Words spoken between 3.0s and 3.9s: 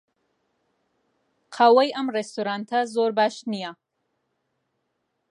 باش نییە.